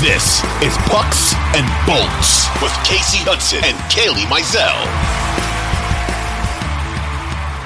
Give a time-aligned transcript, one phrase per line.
[0.00, 4.80] This is Pucks and Bolts with Kasey Hudson and Kailey Mizell.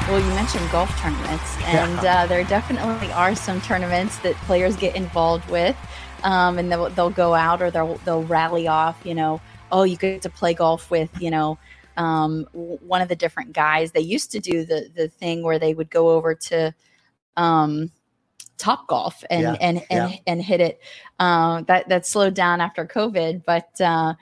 [0.08, 4.96] Well, you mentioned golf tournaments, and uh, there definitely are some tournaments that players get
[4.96, 5.76] involved with,
[6.24, 9.00] um, and they'll, they'll go out or they'll they'll rally off.
[9.04, 11.56] You know, oh, you get to play golf with you know
[11.96, 13.92] um, one of the different guys.
[13.92, 16.74] They used to do the the thing where they would go over to
[17.36, 17.92] um,
[18.58, 20.18] Top Golf and Yeah, and and yeah.
[20.26, 20.80] and hit it.
[21.18, 23.80] Uh, that that slowed down after COVID, but.
[23.80, 24.14] Uh,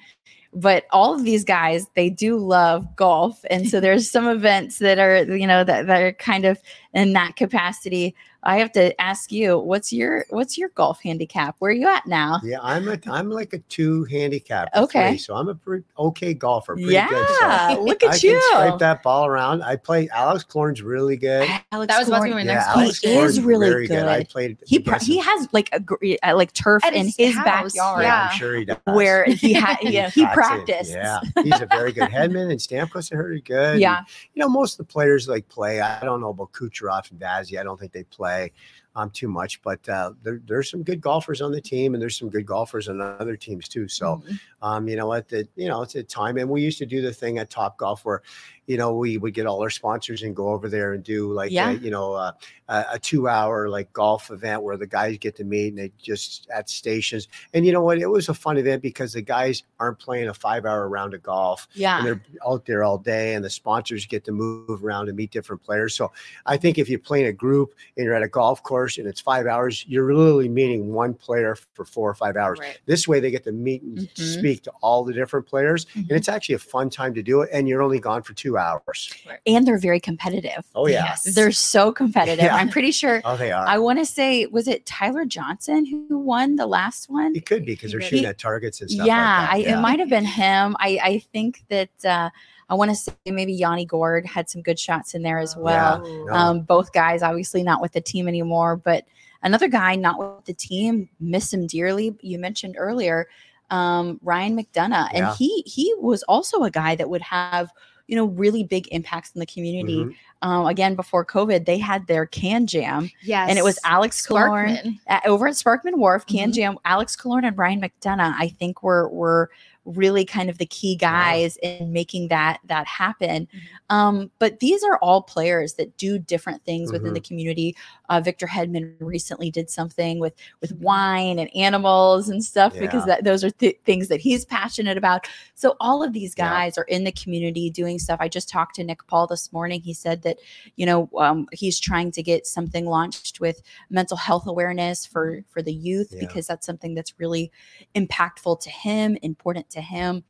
[0.54, 4.98] but all of these guys they do love golf and so there's some events that
[4.98, 6.58] are you know that, that are kind of
[6.94, 11.70] in that capacity i have to ask you what's your what's your golf handicap where
[11.70, 14.68] are you at now Yeah, I'm a I'm like a two handicap.
[14.74, 15.10] Okay.
[15.10, 16.74] three, so I'm a pretty okay golfer.
[16.74, 17.26] Pretty yeah good.
[17.74, 19.62] So look I at can you scrape that ball around.
[19.62, 20.08] I play.
[20.12, 21.48] Alex Killorn's really good.
[21.70, 23.10] Alex That was about to be my Yeah, next He Alex question.
[23.10, 24.04] Killorn's is really very good.
[24.06, 24.58] I played.
[24.66, 25.80] he pro- he has like a
[26.28, 28.28] uh, like turf At in his his backyard yeah.
[28.32, 28.76] I'm sure he does.
[28.86, 30.34] where he had you he practiced.
[30.34, 33.78] practiced Yeah, he's a very good Hedman, and Stamkos are very good.
[33.86, 35.80] yeah And, you know, most of the players like play.
[35.80, 37.58] I don't know about Kucherov and Vazzy.
[37.58, 38.52] I don't think they play
[38.94, 42.18] um, too much, but uh, there, there's some good golfers on the team, and there's
[42.18, 43.88] some good golfers on other teams too.
[43.88, 44.40] So, Mhm.
[44.62, 45.28] um, you know what?
[45.28, 47.78] The you know it's a time, and we used to do the thing at Top
[47.78, 48.22] Golf where,
[48.66, 51.50] you know, we would get all our sponsors and go over there and do like,
[51.50, 51.70] Yeah.
[51.70, 52.32] a, you know, uh,
[52.68, 56.48] a, a two-hour like golf event where the guys get to meet and they just
[56.48, 57.28] at stations.
[57.54, 57.98] And you know what?
[57.98, 61.66] It was a fun event because the guys aren't playing a five-hour round of golf
[61.74, 65.16] Yeah, and they're out there all day and the sponsors get to move around and
[65.16, 66.10] meet different players so
[66.46, 69.20] i think if you're playing a group and you're at a golf course and it's
[69.20, 72.78] five hours you're literally meeting one player for four or five hours Right.
[72.86, 74.38] this way they get to meet and Mhm.
[74.38, 76.00] speak to all the different players Mhm.
[76.08, 78.56] and it's actually a fun time to do it and you're only gone for two
[78.58, 79.12] hours
[79.46, 81.34] and they're very competitive oh yeah Yes.
[81.34, 82.56] they're so competitive Yeah.
[82.56, 86.18] i'm pretty sure oh they are I want to say, was it Tyler Johnson who
[86.18, 87.34] won the last one?
[87.36, 89.78] it could be because they're He- shooting at targets and stuff yeah, like I, that
[89.78, 90.76] it might have been him.
[90.80, 92.30] I, I think that uh,
[92.68, 96.06] I want to say maybe Yanni Gourde had some good shots in there as well.
[96.06, 96.26] Ooh.
[96.26, 96.32] No.
[96.32, 99.04] Um, both guys obviously not with the team anymore, but
[99.42, 102.16] another guy not with the team, miss him dearly.
[102.20, 103.28] You mentioned earlier,
[103.70, 107.70] um, Ryan McDonagh, and he he was also a guy that would have
[108.08, 110.04] you know really big impacts in the community.
[110.04, 110.14] Mhm.
[110.42, 113.48] Um, again, before COVID, they had their can jam, Yes.
[113.48, 114.98] and it was Alex Clark Sparkman.
[115.24, 116.54] over at Sparkman Wharf, Can Mhm.
[116.54, 119.50] Jam, Alex Killorn and Ryan McDonagh, I think were were
[119.84, 123.48] really kind of the key guys in making that that happen.
[123.52, 123.94] Mhm.
[123.94, 127.14] Um, but these are all players that do different things within Mhm.
[127.14, 127.76] the community.
[128.08, 133.24] Uh, Victor Hedman recently did something with with wine and animals and stuff because that,
[133.24, 135.26] those are th- things that he's passionate about.
[135.56, 136.48] So all of these Yeah.
[136.50, 138.18] guys are in the community doing stuff.
[138.20, 139.80] I just talked to Nick Paul this morning.
[139.80, 140.38] He said that
[140.76, 145.60] you know um, he's trying to get something launched with mental health awareness for for
[145.60, 146.20] the youth Yeah.
[146.20, 147.50] because that's something that's really
[147.96, 150.24] impactful to him, important to him.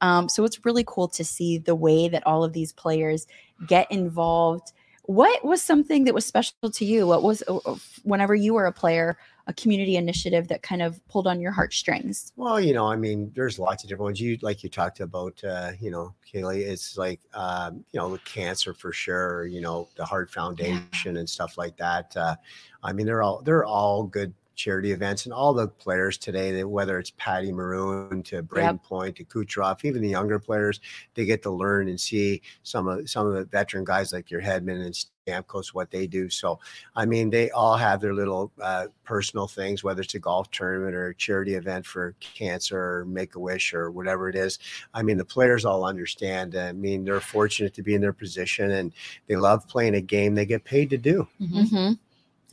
[0.00, 3.26] Um, so it's really cool to see the way that all of these players
[3.66, 4.72] get involved.
[5.04, 7.06] What was something that was special to you?
[7.06, 9.16] What was, uh, uh, whenever you were a player,
[9.46, 12.32] a community initiative that kind of pulled on your heartstrings?
[12.36, 14.20] Well, you know, I mean, there's lots of different ones.
[14.20, 16.58] You like you talked about, uh, you know, Kailey.
[16.58, 19.46] It's like, um, you know, the cancer for sure.
[19.46, 22.14] You know, the Heart Foundation and stuff like that.
[22.14, 22.36] Uh,
[22.82, 26.68] I mean, they're all they're all good charity events, and all the players today, that
[26.68, 30.80] whether it's Patty Maroon to Brayden Point to Kucherov, even the younger players,
[31.14, 34.42] they get to learn and see some of some of the veteran guys like your
[34.42, 34.94] Hedman and
[35.26, 36.28] Stamkos what they do.
[36.28, 36.58] So
[36.96, 40.94] I mean, they all have their little uh, personal things, whether it's a golf tournament
[40.94, 44.58] or a charity event for cancer or Make a Wish or whatever it is.
[44.92, 46.56] I mean, the players all understand.
[46.56, 48.92] I mean, they're fortunate to be in their position and
[49.28, 51.28] they love playing a game they get paid to do.
[51.40, 51.92] Mm-hmm.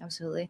[0.03, 0.49] Absolutely.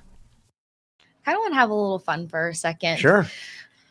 [1.31, 2.97] I want to have a little fun for a second.
[2.99, 3.25] Sure.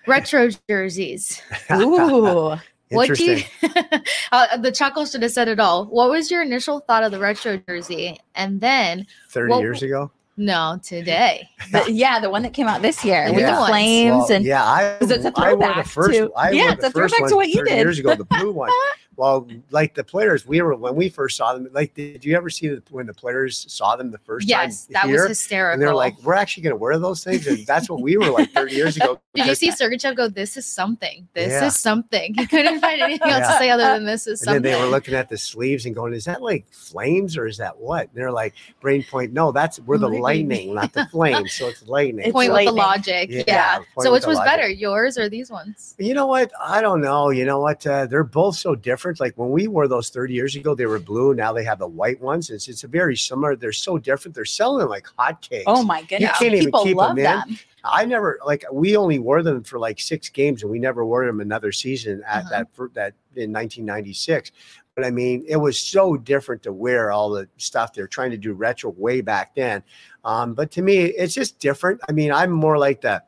[0.07, 1.41] Retro jerseys.
[1.73, 2.57] Ooh.
[2.91, 3.33] What do you?
[3.37, 4.03] Interesting.
[4.33, 5.87] uh, the chuckle should have said it all.
[5.87, 8.19] What was your initial thought of the retro jersey?
[8.35, 10.11] And then, 30 Well, years ago.
[10.37, 11.49] no, today.
[11.71, 13.61] The- yeah, the one that came out this year with Yeah.
[13.61, 16.19] the flames Well, and yeah, I, Because it's a I wore the throwback first.
[16.19, 17.77] to- I yeah, wore it's the a first throwback one to what you 30 did.
[17.79, 18.71] years ago, the blue one.
[19.21, 21.69] Well, like the players, we were when we first saw them.
[21.73, 24.69] Like, did you ever see the, when the players saw them the first Yes, time?
[24.71, 25.21] Yes, that here?
[25.21, 25.75] was hysterical.
[25.75, 28.31] And they're like, "We're actually going to wear those things," and that's what we were
[28.31, 29.21] like 30 years ago.
[29.35, 31.29] Did you because- see Sergachev go, This is something.
[31.35, 31.67] This Yeah.
[31.67, 32.33] is something.
[32.35, 34.63] He couldn't find anything else to say other than this is And something.
[34.63, 37.59] then they were looking at the sleeves and going, "Is that like flames or is
[37.59, 40.71] that what?" And they're like, "Brayden Point, no, that's we're the Lightning.
[40.71, 41.53] lightning, not the flames.
[41.53, 43.29] So it's lightning." It's Point So- with the logic.
[43.31, 43.79] Yeah, Yeah.
[43.99, 44.51] So which was logic.
[44.51, 45.95] better, yours or these ones?
[45.99, 46.51] You know what?
[46.59, 47.29] I don't know.
[47.29, 47.87] You know what?
[47.87, 49.10] Uh, they're both so different.
[49.19, 51.35] Like when we wore those 30 years ago, they were blue.
[51.35, 52.51] Now they have the white ones.
[52.51, 53.57] It's it's a very similar.
[53.57, 54.35] They're so different.
[54.37, 55.65] They're selling them like hotcakes.
[55.67, 57.49] oh my goodness, can't even people keep love them in.
[57.49, 57.59] them.
[57.83, 61.25] I never like we only wore them for like six games, and we never wore
[61.27, 62.49] them another season at Uh-huh.
[62.51, 64.53] that for that in 1996.
[64.95, 68.37] But I mean, it was so different to wear all the stuff they're trying to
[68.37, 69.83] do retro way back then.
[70.25, 72.01] Um, but to me, it's just different.
[72.09, 73.23] I mean, I'm more like the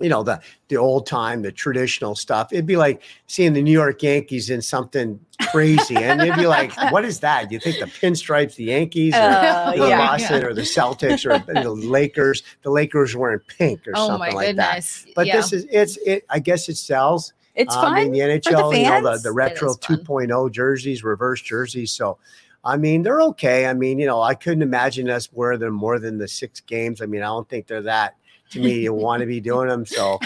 [0.00, 3.72] you know the the old time the traditional stuff it'd be like seeing the new
[3.72, 5.20] york yankees in something
[5.50, 9.50] crazy and it'd be like what is that you think the pinstripes the yankees or
[9.70, 9.98] Uh, the yeah.
[9.98, 12.42] Boston or the Celtics or the Lakers.
[12.62, 14.84] The Lakers wearing pink or Oh something like that.
[15.14, 15.36] But yeah.
[15.36, 16.24] this is it's it.
[16.28, 17.32] I guess it sells.
[17.54, 17.98] It's um, fun.
[17.98, 18.76] in the NHL.
[18.76, 19.98] you know the, the retro is fun.
[19.98, 21.92] 2.0 jerseys, reverse jerseys.
[21.92, 22.18] So.
[22.62, 23.64] I mean, they're okay.
[23.64, 27.00] I mean, you know, I couldn't imagine us wearing them more than the six games.
[27.00, 28.16] I mean, I don't think they're that.
[28.50, 29.86] To me, you want to be doing them.
[29.86, 30.18] So,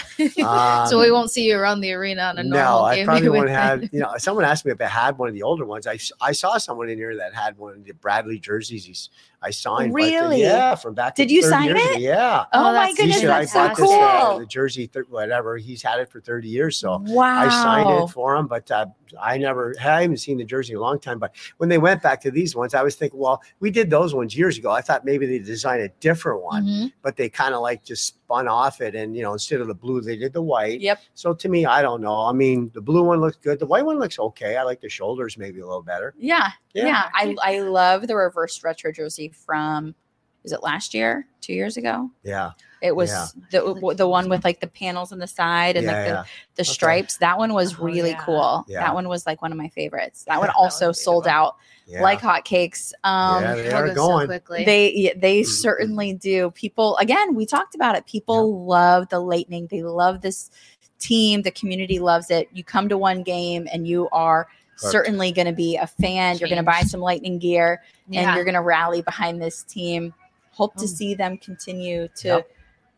[0.43, 3.05] um, so we won't see you around the arena on a no, normal I game.
[3.05, 3.83] probably day won't have.
[3.93, 5.85] You know, someone asked me if I had one of the older ones.
[5.85, 8.85] I, I saw someone in here that had one of the Bradley jerseys.
[8.85, 9.09] He's
[9.43, 9.93] I signed.
[9.93, 10.41] but, uh, Really?
[10.41, 11.13] yeah, from back.
[11.13, 11.77] Did you sign it?
[11.77, 11.99] ago.
[11.99, 12.45] Yeah.
[12.51, 14.39] Oh, Oh, my goodness, said, I that's so bought this, uh, cool.
[14.39, 15.57] the jersey, th- whatever.
[15.57, 16.77] He's had it for 30 years.
[16.77, 17.41] So wow.
[17.41, 18.87] I signed it for him, but uh,
[19.21, 21.19] I never, I haven't seen the jersey in a long time.
[21.19, 24.13] But when they went back to these ones, I was thinking, well, we did those
[24.15, 24.71] ones years ago.
[24.71, 26.93] I thought maybe they designed a different one, Mhm.
[27.01, 28.95] but they kind of like just spun off it.
[28.95, 30.81] And, you know, instead of the blue, they did the white.
[30.81, 30.99] Yep.
[31.13, 32.15] So to me, I don't know.
[32.25, 33.59] I mean, the blue one looks good.
[33.59, 34.57] The white one looks okay.
[34.57, 36.13] I like the shoulders maybe a little better.
[36.17, 36.85] Yeah, Yeah.
[36.87, 37.09] yeah.
[37.13, 39.95] I I love the reverse retro jersey from
[40.43, 42.11] is it last year, two years ago?
[42.23, 42.51] Yeah.
[42.85, 43.27] It was Yeah.
[43.51, 46.23] the the one with like the panels on the side and yeah, like the, yeah.
[46.55, 46.71] the Okay.
[46.71, 47.17] stripes.
[47.17, 48.23] That one was Oh, really yeah.
[48.23, 48.63] cool.
[48.67, 48.81] Yeah.
[48.81, 50.23] That one was like one of my favorites.
[50.25, 51.55] That one also one's sold out
[51.87, 52.01] yeah.
[52.03, 52.93] like hotcakes.
[53.03, 54.27] Um, Yeah, they are go so going.
[54.27, 54.65] quickly.
[54.65, 55.45] they yeah, they Mhm.
[55.47, 56.51] certainly do.
[56.51, 58.05] People again, we talked about it.
[58.05, 59.67] People love the Lightning.
[59.71, 60.51] They love this
[60.99, 61.41] team.
[61.41, 62.47] The community loves it.
[62.53, 64.47] You come to one game and you are
[64.79, 64.91] Correct.
[64.91, 66.37] certainly going to be a fan.
[66.37, 67.81] You're going to buy some Lightning gear
[68.13, 70.13] and you're going to rally behind this team.
[70.51, 70.87] Hope to Oh.
[70.87, 72.51] see them continue to Yep.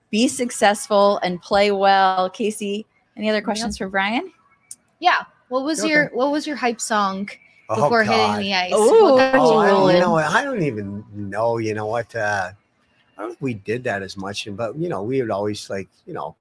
[0.09, 2.29] Be successful and play well.
[2.29, 4.31] Kasey, any other questions for Brian?
[4.99, 5.23] yeah.
[5.49, 5.89] What was Okay.
[5.89, 7.29] your What was your hype song
[7.69, 8.41] Oh, before hitting God.
[8.41, 8.73] the ice?
[8.73, 8.77] Ooh.
[8.77, 9.95] You Oh, I, rolling?
[9.95, 11.57] you know, I don't even know.
[11.57, 12.13] You know what?
[12.15, 12.51] Uh,
[13.17, 15.69] I don't think we did that as much, and but you know, we would always
[15.69, 16.35] like, you know,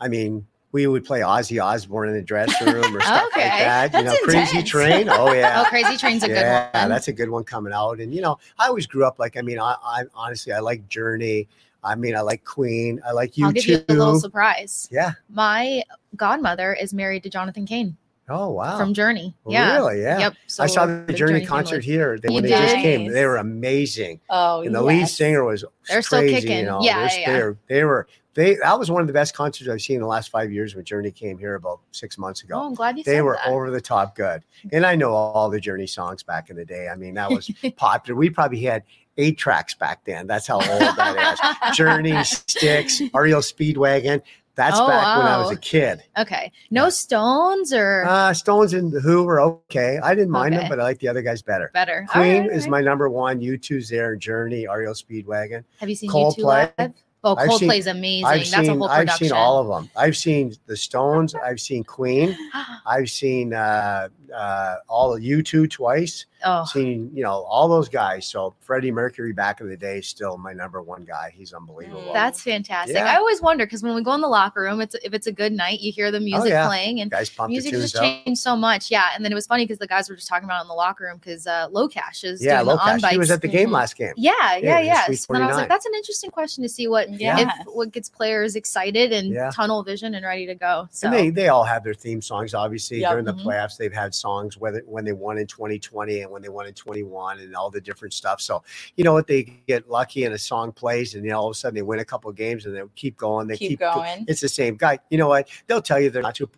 [0.00, 3.48] I mean, we would play Ozzy Osbourne in the dressing room or stuff Okay.
[3.48, 3.94] like that.
[3.94, 4.62] You That's know, Crazy.
[4.64, 5.08] Train.
[5.08, 5.62] Oh, oh yeah.
[5.64, 6.42] Oh, Crazy Train's a good one.
[6.44, 8.00] yeah, that's a good one coming out.
[8.00, 10.88] And you know, I always grew up like I mean, I, I honestly I like
[10.88, 11.46] Journey.
[11.84, 13.00] I mean, I like Queen.
[13.06, 13.72] I like you I'll give too.
[13.72, 14.88] you a little surprise.
[14.90, 15.12] yeah.
[15.28, 15.84] My
[16.16, 17.96] godmother is married to Jonathan Cain
[18.28, 18.76] Oh wow.
[18.76, 19.36] from Journey.
[19.46, 19.74] Yeah.
[19.76, 20.02] Really?
[20.02, 20.18] Yeah.
[20.18, 20.34] Yep.
[20.58, 22.18] I saw we're the big Journey concert here.
[22.18, 22.82] They, You when they just did?
[22.82, 24.20] came, they were amazing.
[24.28, 26.58] Oh, and the lead singer was They're still crazy, kicking.
[26.58, 27.54] You know, Yeah, They're- yeah.
[27.68, 30.30] They were they that was one of the best concerts I've seen in the last
[30.30, 32.54] five years when Journey came here about six months ago.
[32.56, 33.50] Oh, I'm glad you they were that.
[33.52, 34.42] over the top good.
[34.72, 36.88] And I know all the Journey songs back in the day.
[36.88, 38.18] I mean, that was popular.
[38.18, 38.82] We probably had
[39.16, 40.26] eight tracks back then.
[40.26, 41.76] That's how old that is.
[41.76, 44.20] Journey, Styx, REO Speedwagon.
[44.56, 46.04] That's Oh, back when I was a kid.
[46.16, 46.52] Okay.
[46.70, 49.98] No stones or Uh, Stones and The Who were okay.
[50.00, 51.70] I didn't mind them, but I like the other guys better.
[51.74, 52.06] better.
[52.08, 52.70] Queen right, is right.
[52.70, 53.40] my number one.
[53.40, 54.14] U2's there.
[54.14, 55.64] Journey, REO Speedwagon.
[55.80, 56.36] Have you seen Coldplay.
[56.36, 56.92] U2 live?
[57.24, 58.24] Oh, I've seen- Coldplay's amazing.
[58.26, 59.08] I've That's seen a whole production.
[59.08, 59.90] I've seen all of them.
[59.96, 61.34] I've seen the Stones.
[61.44, 62.36] I've seen Queen.
[62.86, 66.26] I've seen uh, uh, all of U2 twice.
[66.44, 68.26] Oh, Seen you know all those guys.
[68.26, 71.32] So Freddie Mercury back in the day is still my number one guy.
[71.34, 72.12] He's unbelievable.
[72.12, 72.96] that's fantastic.
[72.96, 73.12] Yeah.
[73.12, 75.32] I always wonder because when we go in the locker room, it's if it's a
[75.32, 76.66] good night, you hear the music yeah.
[76.66, 78.02] playing and guys pump the music tunes just up.
[78.02, 78.90] changed so much.
[78.90, 80.68] Yeah, and then it was funny because the guys were just talking about it in
[80.68, 83.10] the locker room because uh, LoCash is Yeah, doing the on Locash.
[83.10, 83.72] He was at the game Mhm.
[83.72, 84.12] last game.
[84.16, 85.04] Yeah, yeah, Yeah, yeah.
[85.06, 87.38] Sweet So then I was like, that's an interesting question to see what Yeah.
[87.40, 89.50] if what gets players excited and Yeah.
[89.50, 90.88] tunnel vision and ready to go.
[90.90, 92.54] So And they they all have their theme songs.
[92.54, 93.10] Obviously, Yep.
[93.10, 93.44] during the Mhm.
[93.44, 96.74] playoffs, they've had songs whether when they won in 2020 and when they won in
[96.74, 98.40] 21 and all the different stuff.
[98.42, 98.62] So
[98.96, 99.26] you know what?
[99.26, 101.82] They get lucky and a song plays, and you know, all of a sudden they
[101.82, 103.46] win a couple of games and they keep going.
[103.46, 104.24] They Keep keep, going.
[104.28, 104.98] It's the same guy.
[105.10, 105.48] You know what?
[105.66, 106.50] They'll tell you they're not too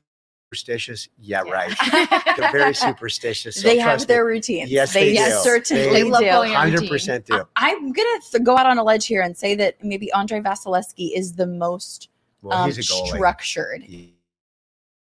[0.48, 1.08] superstitious.
[1.18, 1.52] Yeah, Yeah.
[1.52, 1.76] right.
[2.36, 3.56] They're very superstitious.
[3.56, 4.70] So they have trust their me, routines.
[4.70, 5.30] Yes, they, they do.
[5.42, 6.26] certainly They They love do.
[6.30, 7.42] going 100% do.
[7.56, 11.16] I'm gonna th- go out on a ledge here and say that maybe Andrei Vasilevskiy
[11.16, 12.10] is the most
[12.42, 13.84] Well, um, he's a structured.
[13.88, 14.06] Yeah.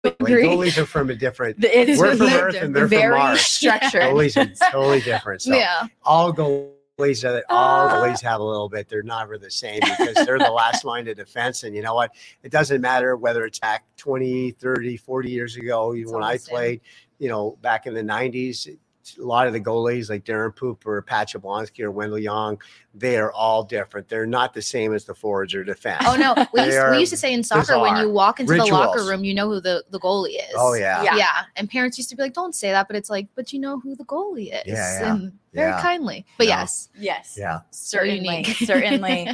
[0.04, 0.44] Agree.
[0.44, 1.62] Goalies are from a different.
[1.64, 3.40] It is We're from Earth and they're from very Mars.
[3.42, 4.02] structured.
[4.02, 5.42] Goalies are totally different.
[5.42, 7.94] So yeah, all goalies are all Ah.
[8.02, 8.88] goalies have a little bit.
[8.88, 11.64] They're never the same because they're the last line of defense.
[11.64, 12.12] And you know what?
[12.42, 16.80] It doesn't matter whether it's back 20, 30, 40 years ago, even when I played,
[17.18, 18.68] you know, back in the 90s.
[19.18, 22.60] A lot of the goalies like Daren Puppa or Pat Jablonski or Wendell Young,
[22.94, 24.08] they are all different.
[24.08, 26.04] They're not the same as the forwards or defense.
[26.06, 28.64] Oh no, we used, we used to say in soccer when you walk into the
[28.66, 30.54] locker room, you know who the, the goalie is.
[30.56, 31.02] Oh, yeah.
[31.02, 31.16] Yeah.
[31.16, 31.42] yeah.
[31.56, 33.78] And parents used to be like, "Don't say that," but it's like, "But you know
[33.80, 35.12] who the goalie is," Yeah, yeah.
[35.12, 35.80] and very Yeah.
[35.82, 36.26] kindly.
[36.38, 36.60] But Yeah.
[36.60, 37.36] yes, Yes.
[37.38, 37.60] Yeah.
[37.70, 38.44] Certainly.
[38.64, 39.28] certainly.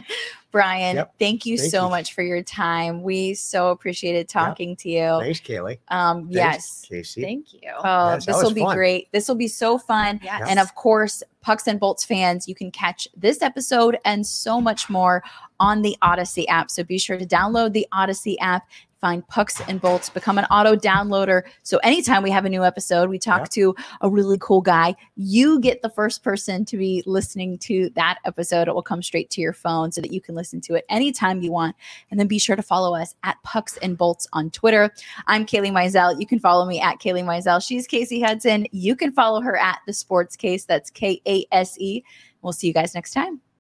[0.53, 1.15] Brian, Yep.
[1.19, 1.91] thank you Thank so you.
[1.91, 3.03] much for your time.
[3.03, 5.19] We so appreciated talking to you.
[5.21, 5.79] Thanks, Kailey.
[5.89, 6.87] Um, Thanks, yes.
[6.91, 7.23] Kasey.
[7.23, 7.61] Thank you.
[7.85, 8.75] Oh, Yes, this will be fun.
[8.75, 9.09] great.
[9.13, 10.19] This will be so fun.
[10.23, 10.43] yes.
[10.49, 14.89] And of course, Pucks and Bolts fans, you can catch this episode and so much
[14.89, 15.23] more
[15.61, 16.71] on the Audacy app.
[16.71, 18.67] So be sure to download the Audacy app,
[19.07, 21.43] find Pucks and Bolts, become an auto downloader.
[21.63, 23.47] So anytime we have a new episode, we talk Yeah.
[23.53, 28.19] to a really cool guy, you get the first person to be listening to that
[28.25, 28.67] episode.
[28.67, 31.41] It will come straight to your phone so that you can listen to it anytime
[31.41, 31.77] you want.
[32.11, 34.93] And then be sure to follow us at Pucks and Bolts on Twitter.
[35.29, 36.19] I'm Kailey Mizell.
[36.19, 37.65] You can follow me at Kailey Mizell.
[37.65, 38.67] She's Kasey Hudson.
[38.73, 40.65] You can follow her at The Sports Case.
[40.65, 42.03] That's K A S E.
[42.43, 43.41] We'll see you guys next time.